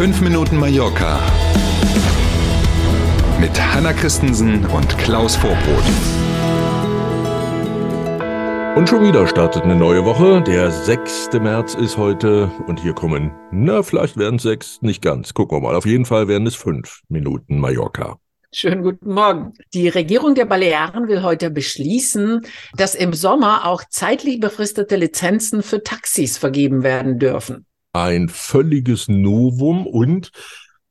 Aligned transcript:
5 0.00 0.22
Minuten 0.22 0.56
Mallorca 0.56 1.20
mit 3.38 3.50
Hanna 3.60 3.92
Christensen 3.92 4.64
und 4.64 4.96
Klaus 4.96 5.36
Vorbrot. 5.36 5.84
Und 8.78 8.88
schon 8.88 9.06
wieder 9.06 9.26
startet 9.26 9.64
eine 9.64 9.76
neue 9.76 10.06
Woche. 10.06 10.40
Der 10.40 10.70
6. 10.70 11.32
März 11.34 11.74
ist 11.74 11.98
heute 11.98 12.50
und 12.66 12.80
hier 12.80 12.94
kommen, 12.94 13.30
na, 13.52 13.82
vielleicht 13.82 14.16
werden 14.16 14.36
es 14.36 14.44
sechs, 14.44 14.80
nicht 14.80 15.02
ganz. 15.02 15.34
Gucken 15.34 15.58
wir 15.58 15.60
mal. 15.60 15.74
Auf 15.76 15.84
jeden 15.84 16.06
Fall 16.06 16.28
werden 16.28 16.46
es 16.46 16.54
fünf 16.54 17.02
Minuten 17.10 17.58
Mallorca. 17.58 18.16
Schönen 18.54 18.82
guten 18.82 19.12
Morgen. 19.12 19.52
Die 19.74 19.90
Regierung 19.90 20.34
der 20.34 20.46
Balearen 20.46 21.08
will 21.08 21.22
heute 21.22 21.50
beschließen, 21.50 22.40
dass 22.74 22.94
im 22.94 23.12
Sommer 23.12 23.66
auch 23.66 23.82
zeitlich 23.90 24.40
befristete 24.40 24.96
Lizenzen 24.96 25.62
für 25.62 25.82
Taxis 25.82 26.38
vergeben 26.38 26.82
werden 26.82 27.18
dürfen. 27.18 27.66
Ein 27.92 28.28
völliges 28.28 29.08
Novum 29.08 29.86
und 29.86 30.30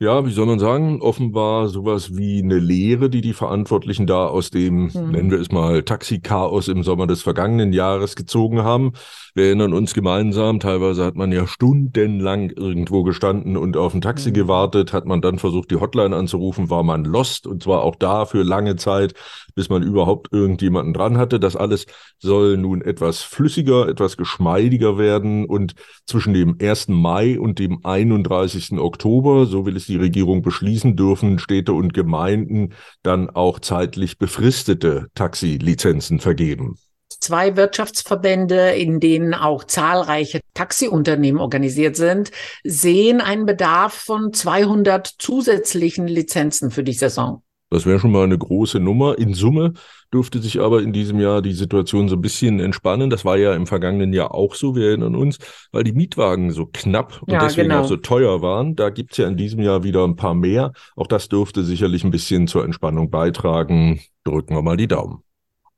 ja, 0.02 0.26
wie 0.26 0.32
soll 0.32 0.46
man 0.46 0.60
sagen, 0.60 1.02
offenbar 1.02 1.68
sowas 1.68 2.16
wie 2.16 2.42
eine 2.42 2.58
Lehre, 2.58 3.10
die 3.10 3.20
die 3.20 3.34
Verantwortlichen 3.34 4.08
da 4.08 4.28
aus 4.28 4.50
dem, 4.50 4.84
mhm. 4.84 5.12
nennen 5.12 5.30
wir 5.30 5.42
es 5.42 5.52
mal, 5.52 5.84
Taxi-Chaos 5.84 6.70
im 6.70 6.84
Sommer 6.84 7.06
des 7.06 7.22
vergangenen 7.22 7.74
Jahres 7.74 8.16
gezogen 8.16 8.64
haben. 8.64 8.94
Wir 9.36 9.48
erinnern 9.48 9.74
uns 9.74 9.94
gemeinsam, 9.94 10.62
teilweise 10.62 11.04
hat 11.04 11.16
man 11.16 11.34
ja 11.34 11.46
stundenlang 11.48 12.50
irgendwo 12.50 13.04
gestanden 13.04 13.58
und 13.58 13.76
auf 13.76 13.94
ein 13.94 14.00
Taxi 14.00 14.30
mhm. 14.30 14.36
gewartet, 14.36 14.94
hat 14.94 15.06
man 15.06 15.20
dann 15.22 15.38
versucht, 15.38 15.70
die 15.70 15.76
Hotline 15.76 16.16
anzurufen, 16.16 16.70
war 16.70 16.84
man 16.84 17.04
lost 17.04 17.46
und 17.46 17.62
zwar 17.64 17.84
auch 17.84 17.96
da 17.96 18.26
für 18.26 18.44
lange 18.44 18.78
Zeit, 18.78 19.16
bis 19.54 19.68
man 19.68 19.84
überhaupt 19.84 20.32
irgendjemanden 20.32 20.94
dran 20.94 21.18
hatte. 21.18 21.42
Das 21.42 21.58
alles 21.58 21.88
soll 22.20 22.56
nun 22.56 22.82
etwas 22.82 23.22
flüssiger, 23.22 23.90
etwas 23.90 24.16
geschmeidiger 24.16 24.98
werden 24.98 25.44
und 25.44 25.74
zwischen 26.06 26.34
dem 26.34 26.56
1. 26.62 26.88
Mai 26.88 27.38
und 27.38 27.60
dem 27.60 27.84
31. 27.84 28.80
Oktober, 28.80 29.46
so 29.46 29.66
will 29.66 29.76
es 29.76 29.89
die 29.90 29.98
Regierung 29.98 30.42
beschließen, 30.42 30.96
dürfen 30.96 31.40
Städte 31.40 31.74
und 31.74 31.94
Gemeinden 31.94 32.74
dann 33.04 33.30
auch 33.30 33.60
zeitlich 33.60 34.18
befristete 34.18 35.08
Taxilizenzen 35.16 36.20
vergeben 36.20 36.78
zwei 37.20 37.56
Wirtschaftsverbände, 37.56 38.72
in 38.72 39.00
denen 39.00 39.34
auch 39.34 39.64
zahlreiche 39.64 40.40
Taxiunternehmen 40.54 41.42
organisiert 41.42 41.96
sind, 41.96 42.32
sehen 42.64 43.22
einen 43.22 43.46
Bedarf 43.46 43.94
von 43.94 44.34
200 44.34 45.08
zusätzlichen 45.18 46.08
Lizenzen 46.08 46.72
für 46.72 46.84
die 46.84 46.94
Saison. 46.94 47.44
Das 47.70 47.86
wäre 47.86 48.00
schon 48.00 48.12
mal 48.12 48.24
eine 48.24 48.38
große 48.38 48.80
Nummer. 48.80 49.18
In 49.18 49.34
Summe 49.34 49.74
dürfte 50.12 50.40
sich 50.40 50.60
aber 50.60 50.82
in 50.82 50.92
diesem 50.92 51.20
Jahr 51.20 51.42
die 51.42 51.54
Situation 51.54 52.10
so 52.10 52.16
ein 52.16 52.22
bisschen 52.22 52.60
entspannen. 52.60 53.10
Das 53.10 53.26
war 53.26 53.38
ja 53.38 53.54
im 53.54 53.68
vergangenen 53.68 54.12
Jahr 54.12 54.34
auch 54.34 54.56
so, 54.56 54.76
wir 54.76 54.88
erinnern 54.88 55.16
uns, 55.16 55.38
weil 55.72 55.84
die 55.84 55.92
Mietwagen 55.92 56.52
so 56.52 56.66
knapp 56.66 57.22
und 57.22 57.34
ja, 57.34 57.40
deswegen 57.40 57.70
genau. 57.70 57.82
auch 57.82 57.88
so 57.88 57.98
teuer 57.98 58.42
waren. 58.42 58.76
Da 58.76 58.90
gibt's 58.90 59.18
ja 59.18 59.28
in 59.28 59.38
diesem 59.38 59.60
Jahr 59.62 59.84
wieder 59.84 60.04
ein 60.04 60.16
paar 60.16 60.34
mehr. 60.34 60.74
Auch 60.96 61.08
das 61.08 61.30
dürfte 61.30 61.64
sicherlich 61.64 62.04
ein 62.04 62.12
bisschen 62.12 62.48
zur 62.48 62.66
Entspannung 62.66 63.12
beitragen. 63.12 64.02
Drücken 64.24 64.56
wir 64.56 64.64
mal 64.64 64.78
die 64.78 64.88
Daumen. 64.88 65.24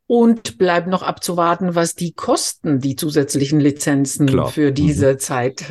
Und 0.08 0.58
bleibt 0.58 0.88
noch 0.88 1.04
abzuwarten, 1.04 1.76
was 1.76 1.96
die 1.96 2.14
kosten, 2.14 2.80
die 2.80 2.96
zusätzlichen 2.96 3.60
Lizenzen 3.60 4.28
Klar. 4.28 4.48
für 4.48 4.72
diese 4.72 5.14
mhm. 5.14 5.20
Zeit. 5.20 5.70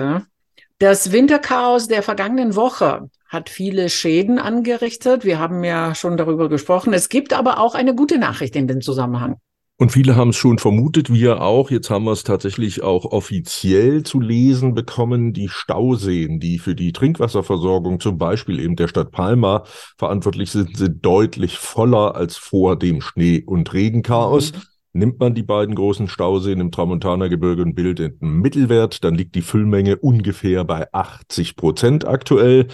Das 0.81 1.13
Winterchaos 1.13 1.89
der 1.89 2.03
vergangenen 2.03 2.57
Woche 2.57 3.11
hat 3.29 3.51
viele 3.51 3.91
Schäden 3.91 4.39
angerichtet. 4.39 5.27
Wir 5.27 5.39
haben 5.39 5.63
ja 5.63 5.95
schon 5.95 6.17
darüber 6.17 6.49
gesprochen. 6.49 6.95
Es 6.95 7.11
gibt 7.11 7.35
aber 7.35 7.61
auch 7.61 7.75
eine 7.75 7.95
gute 7.95 8.19
Nachricht 8.19 8.57
in 8.57 8.67
dem 8.67 8.81
Zusammenhang. 8.81 9.37
Und 9.77 9.93
viele 9.93 10.17
haben 10.17 10.31
es 10.31 10.37
schon 10.37 10.59
vermutet, 10.59 11.13
wir 11.13 11.43
auch. 11.43 11.71
Jetzt 11.71 11.91
haben 11.91 12.05
wir 12.05 12.13
es 12.13 12.25
tatsächlich 12.25 12.83
auch 12.83 13.05
offiziell 13.05 14.05
zu 14.05 14.21
lesen 14.21 14.73
bekommen. 14.73 15.35
Die 15.35 15.51
Stauseen, 15.51 16.41
die 16.41 16.59
für 16.59 16.75
die 16.75 16.93
Trinkwasserversorgung 16.93 18.01
zum 18.01 18.17
Beispiel 18.17 18.59
eben 18.59 18.77
der 18.77 18.89
Stadt 18.89 19.11
Palma 19.11 19.65
verantwortlich 19.99 20.51
sind, 20.51 20.79
sind 20.79 21.05
deutlich 21.05 21.59
voller 21.59 22.15
als 22.17 22.39
vor 22.39 22.79
dem 22.79 23.03
Schnee- 23.03 23.45
und 23.45 23.71
Regenchaos. 23.75 24.55
Mhm. 24.55 24.61
Nimmt 24.93 25.21
man 25.21 25.35
die 25.35 25.45
beiden 25.45 25.75
großen 25.77 26.09
Stauseen 26.09 26.61
im 26.61 26.73
Tramontana-Gebirge 26.73 27.63
und 27.63 27.75
bildet 27.75 28.21
einen 28.21 28.41
Mittelwert, 28.41 29.05
dann 29.05 29.15
liegt 29.15 29.37
die 29.37 29.43
Füllmenge 29.43 29.97
ungefähr 29.97 30.65
bei 30.65 30.93
80 30.93 31.57
Prozent 31.57 32.07
aktuell. 32.07 32.67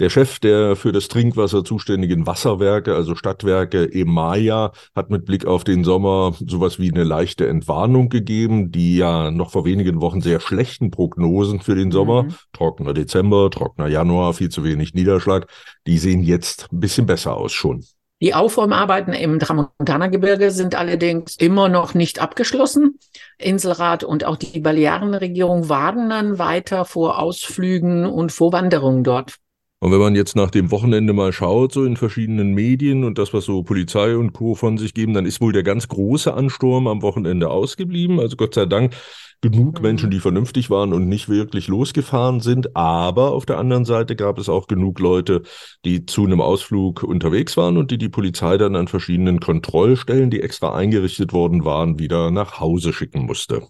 Der 0.00 0.10
Chef 0.10 0.38
der 0.38 0.76
für 0.76 0.92
das 0.92 1.08
Trinkwasser 1.08 1.64
zuständigen 1.64 2.24
Wasserwerke, 2.24 2.94
also 2.94 3.16
Stadtwerke 3.16 3.92
Emaya, 3.92 4.70
hat 4.94 5.10
mit 5.10 5.24
Blick 5.24 5.44
auf 5.44 5.64
den 5.64 5.82
Sommer 5.82 6.34
sowas 6.38 6.78
wie 6.78 6.92
eine 6.92 7.02
leichte 7.02 7.48
Entwarnung 7.48 8.08
gegeben, 8.08 8.70
die 8.70 8.98
ja 8.98 9.32
noch 9.32 9.50
vor 9.50 9.64
wenigen 9.64 10.00
Wochen 10.00 10.20
sehr 10.20 10.38
schlechten 10.38 10.92
Prognosen 10.92 11.60
für 11.60 11.74
den 11.74 11.90
Sommer, 11.90 12.24
mhm. 12.24 12.34
trockener 12.52 12.94
Dezember, 12.94 13.50
trockener 13.50 13.88
Januar, 13.88 14.34
viel 14.34 14.50
zu 14.50 14.62
wenig 14.62 14.94
Niederschlag, 14.94 15.48
die 15.88 15.98
sehen 15.98 16.22
jetzt 16.22 16.68
ein 16.70 16.78
bisschen 16.78 17.06
besser 17.06 17.36
aus 17.36 17.52
schon. 17.52 17.82
Die 18.20 18.34
Aufräumarbeiten 18.34 19.12
im 19.12 19.38
Tramontana-Gebirge 19.38 20.50
sind 20.50 20.74
allerdings 20.74 21.36
immer 21.36 21.68
noch 21.68 21.94
nicht 21.94 22.20
abgeschlossen. 22.20 22.98
Inselrat 23.38 24.02
und 24.02 24.24
auch 24.24 24.36
die 24.36 24.58
Balearenregierung 24.58 25.68
warnen 25.68 26.38
weiter 26.38 26.84
vor 26.84 27.20
Ausflügen 27.20 28.06
und 28.06 28.32
vor 28.32 28.52
Wanderungen 28.52 29.04
dort. 29.04 29.36
Und 29.80 29.92
wenn 29.92 30.00
man 30.00 30.16
jetzt 30.16 30.34
nach 30.34 30.50
dem 30.50 30.72
Wochenende 30.72 31.12
mal 31.12 31.32
schaut, 31.32 31.72
so 31.72 31.84
in 31.84 31.96
verschiedenen 31.96 32.52
Medien 32.52 33.04
und 33.04 33.16
das, 33.16 33.32
was 33.32 33.44
so 33.44 33.62
Polizei 33.62 34.16
und 34.16 34.32
Co. 34.32 34.56
von 34.56 34.76
sich 34.76 34.92
geben, 34.92 35.14
dann 35.14 35.24
ist 35.24 35.40
wohl 35.40 35.52
der 35.52 35.62
ganz 35.62 35.86
große 35.86 36.34
Ansturm 36.34 36.88
am 36.88 37.02
Wochenende 37.02 37.48
ausgeblieben. 37.48 38.18
Also 38.18 38.36
Gott 38.36 38.54
sei 38.54 38.66
Dank 38.66 38.94
genug 39.40 39.76
mhm. 39.76 39.82
Menschen, 39.82 40.10
die 40.10 40.18
vernünftig 40.18 40.68
waren 40.68 40.92
und 40.92 41.08
nicht 41.08 41.28
wirklich 41.28 41.68
losgefahren 41.68 42.40
sind. 42.40 42.74
Aber 42.74 43.32
auf 43.32 43.46
der 43.46 43.58
anderen 43.58 43.84
Seite 43.84 44.16
gab 44.16 44.38
es 44.38 44.48
auch 44.48 44.66
genug 44.66 44.98
Leute, 44.98 45.42
die 45.84 46.06
zu 46.06 46.24
einem 46.24 46.40
Ausflug 46.40 47.04
unterwegs 47.04 47.56
waren 47.56 47.76
und 47.76 47.92
die 47.92 47.98
die 47.98 48.08
Polizei 48.08 48.56
dann 48.56 48.74
an 48.74 48.88
verschiedenen 48.88 49.38
Kontrollstellen, 49.38 50.30
die 50.30 50.42
extra 50.42 50.74
eingerichtet 50.74 51.32
worden 51.32 51.64
waren, 51.64 52.00
wieder 52.00 52.32
nach 52.32 52.58
Hause 52.58 52.92
schicken 52.92 53.26
musste. 53.26 53.62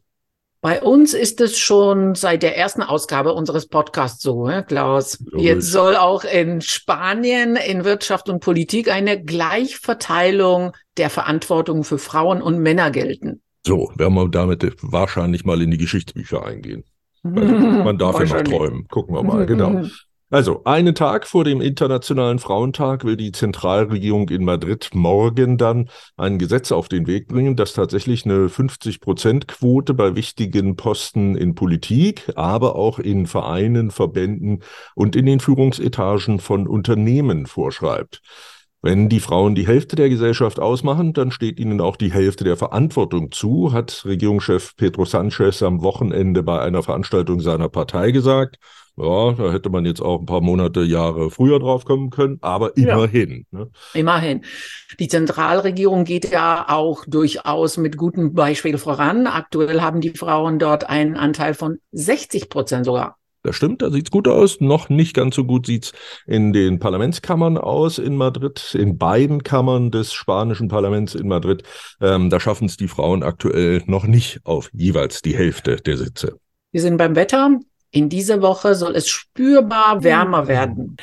Bei 0.61 0.83
uns 0.83 1.15
ist 1.15 1.41
es 1.41 1.57
schon 1.57 2.17
seit 2.17 2.43
der 2.43 2.57
ersten 2.57 2.83
Ausgabe 2.83 3.33
unseres 3.33 3.69
Podcasts 3.69 4.21
so, 4.21 4.51
Klaus. 4.67 5.23
Jetzt 5.37 5.71
soll 5.71 5.95
auch 5.95 6.25
in 6.25 6.61
Spanien 6.61 7.55
in 7.55 7.85
Wirtschaft 7.85 8.29
und 8.29 8.41
Politik 8.41 8.91
eine 8.91 9.23
Gleichverteilung 9.23 10.73
der 10.97 11.11
Verantwortung 11.11 11.85
für 11.85 11.99
Frauen 11.99 12.43
und 12.43 12.59
Männer 12.59 12.91
gelten. 12.91 13.41
So, 13.65 13.93
werden 13.97 14.15
wir 14.15 14.29
damit 14.29 14.67
wahrscheinlich 14.81 15.45
mal 15.45 15.63
in 15.63 15.71
die 15.71 15.79
Geschichtsbücher 15.79 16.45
eingehen. 16.45 16.85
man 17.23 17.97
darf 17.99 18.19
ja 18.19 18.27
noch 18.27 18.43
träumen. 18.43 18.89
Gucken 18.89 19.15
wir 19.15 19.23
mal, 19.23 19.47
genau. 19.47 19.85
Also, 20.31 20.63
einen 20.65 20.95
Tag 20.95 21.27
vor 21.27 21.45
dem 21.45 21.63
Internationalen 21.63 22.39
Frauentag 22.39 23.03
will 23.05 23.17
die 23.17 23.33
Zentralregierung 23.33 24.29
in 24.29 24.45
Madrid 24.45 24.91
morgen 24.93 25.57
dann 25.57 25.89
ein 26.19 26.39
Gesetz 26.39 26.71
auf 26.71 26.89
den 26.89 27.07
Weg 27.07 27.29
bringen, 27.29 27.57
das 27.57 27.73
tatsächlich 27.73 28.27
eine 28.27 28.49
50-Prozent-Quote 28.49 29.95
bei 29.95 30.17
wichtigen 30.17 30.77
Posten 30.77 31.35
in 31.35 31.55
Politik, 31.55 32.31
aber 32.37 32.77
auch 32.77 32.99
in 32.99 33.27
Vereinen, 33.27 33.91
Verbänden 33.91 34.63
und 34.95 35.17
in 35.17 35.25
den 35.25 35.41
Führungsetagen 35.41 36.41
von 36.41 36.69
Unternehmen 36.69 37.47
vorschreibt. 37.47 38.21
Wenn 38.83 39.09
die 39.09 39.21
Frauen 39.21 39.55
die 39.55 39.67
Hälfte 39.67 39.97
der 39.97 40.11
Gesellschaft 40.11 40.61
ausmachen, 40.61 41.15
dann 41.15 41.31
steht 41.31 41.59
ihnen 41.59 41.81
auch 41.81 41.97
die 41.97 42.13
Hälfte 42.13 42.45
der 42.45 42.59
Verantwortung 42.59 43.33
zu, 43.33 43.73
hat 43.73 44.05
Regierungschef 44.05 44.77
Pedro 44.77 45.07
Sanchez 45.07 45.63
am 45.63 45.83
Wochenende 45.83 46.43
bei 46.43 46.61
einer 46.61 46.83
Veranstaltung 46.83 47.41
seiner 47.41 47.71
Partei 47.71 48.11
gesagt. 48.11 48.59
Ja, 49.01 49.33
da 49.33 49.53
hätte 49.53 49.71
man 49.71 49.85
jetzt 49.85 50.01
auch 50.01 50.19
ein 50.19 50.27
paar 50.27 50.41
Monate, 50.41 50.83
Jahre 50.83 51.31
früher 51.31 51.61
drauf 51.61 51.85
kommen 51.85 52.11
können, 52.11 52.39
aber 52.41 52.77
immerhin. 52.77 53.47
Ja. 53.53 53.59
Ne? 53.61 53.71
Immerhin. 53.95 54.45
Die 54.99 55.07
Zentralregierung 55.07 56.05
geht 56.05 56.33
ja 56.33 56.67
auch 56.69 57.05
durchaus 57.07 57.77
mit 57.77 57.97
gutem 57.97 58.35
Beispiel 58.35 58.77
voran. 58.77 59.29
Aktuell 59.29 59.83
haben 59.83 60.01
die 60.01 60.11
Frauen 60.11 60.59
dort 60.59 60.89
einen 60.89 61.17
Anteil 61.17 61.55
von 61.55 61.79
60 61.93 62.49
Prozent 62.49 62.87
sogar. 62.87 63.17
Das 63.45 63.55
stimmt, 63.55 63.83
da 63.83 63.91
sieht's 63.91 64.11
gut 64.11 64.27
aus. 64.27 64.61
Noch 64.61 64.89
nicht 64.89 65.15
ganz 65.15 65.37
so 65.37 65.45
gut 65.45 65.67
sieht's 65.67 65.93
in 66.27 66.53
den 66.53 66.81
Parlamentskammern 66.81 67.57
aus 67.57 67.99
in 67.99 68.17
Madrid, 68.17 68.75
in 68.75 68.99
beiden 68.99 69.45
Kammern 69.45 69.93
des 69.93 70.13
spanischen 70.13 70.67
Parlaments 70.67 71.15
in 71.15 71.29
Madrid. 71.29 71.63
Ähm, 72.01 72.31
da 72.31 72.41
schaffen 72.41 72.67
es 72.67 72.77
die 72.77 72.89
Frauen 72.89 73.23
aktuell 73.23 73.85
noch 73.87 74.07
nicht 74.07 74.41
auf 74.43 74.71
jeweils 74.73 75.23
die 75.23 75.37
Hälfte 75.37 75.77
der 75.77 75.97
Sitze. 75.97 76.41
Wir 76.73 76.81
sind 76.81 76.97
beim 76.97 77.15
Wetter. 77.15 77.61
In 77.91 78.09
dieser 78.09 78.43
Woche 78.43 78.75
soll 78.75 78.97
es 78.97 79.09
spürbar 79.09 80.03
wärmer 80.05 80.47
werden. 80.47 80.97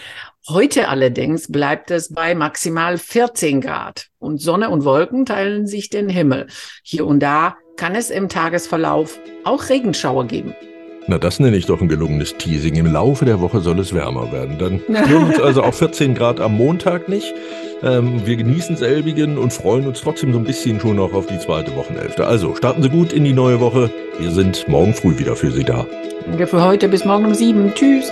Heute 0.47 0.89
allerdings 0.89 1.51
bleibt 1.51 1.89
es 1.89 2.13
bei 2.13 2.35
maximal 2.35 2.99
14 2.99 3.61
Grad 3.61 4.09
und 4.19 4.39
Sonne 4.39 4.69
und 4.69 4.85
Wolken 4.85 5.25
teilen 5.25 5.65
sich 5.65 5.89
den 5.89 6.09
Himmel. 6.09 6.47
Hier 6.83 7.07
und 7.07 7.21
da 7.21 7.55
kann 7.77 7.95
es 7.95 8.11
im 8.11 8.29
Tagesverlauf 8.29 9.19
auch 9.43 9.69
Regenschauer 9.69 10.25
geben. 10.25 10.53
Na, 11.07 11.19
das 11.19 11.39
nenne 11.39 11.55
ich 11.55 11.67
doch 11.67 11.81
ein 11.81 11.87
gelungenes 11.87 12.35
Teasing. 12.37 12.75
Im 12.75 12.87
Laufe 12.87 13.25
der 13.25 13.39
Woche 13.39 13.61
soll 13.61 13.79
es 13.79 13.93
wärmer 13.93 14.31
werden. 14.31 14.57
Dann 14.57 14.81
stören 15.05 15.25
uns 15.25 15.39
also 15.39 15.61
auf 15.61 15.77
14 15.77 16.15
Grad 16.15 16.39
am 16.39 16.55
Montag 16.55 17.07
nicht. 17.07 17.31
Ähm, 17.83 18.25
wir 18.25 18.35
genießen 18.35 18.75
selbigen 18.75 19.37
und 19.37 19.53
freuen 19.53 19.85
uns 19.85 20.01
trotzdem 20.01 20.33
so 20.33 20.39
ein 20.39 20.45
bisschen 20.45 20.79
schon 20.79 20.95
noch 20.95 21.13
auf 21.13 21.27
die 21.27 21.37
zweite 21.37 21.75
Wochenhälfte. 21.75 22.25
Also 22.25 22.55
starten 22.55 22.81
Sie 22.81 22.89
gut 22.89 23.13
in 23.13 23.23
die 23.23 23.33
neue 23.33 23.59
Woche. 23.59 23.91
Wir 24.17 24.31
sind 24.31 24.67
morgen 24.67 24.95
früh 24.95 25.17
wieder 25.19 25.35
für 25.35 25.51
Sie 25.51 25.63
da. 25.63 25.85
Danke 26.25 26.47
für 26.47 26.63
heute. 26.63 26.89
Bis 26.89 27.05
morgen 27.05 27.25
um 27.25 27.35
sieben. 27.35 27.71
Tschüss. 27.75 28.11